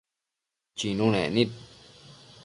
[0.77, 1.51] Chinunec nid